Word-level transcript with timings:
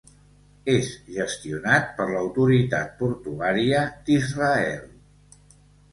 És 0.71 0.87
gestionat 1.17 1.91
per 1.99 2.07
l'Autoritat 2.13 2.97
Portuària 3.03 3.85
d'Israel. 4.09 4.85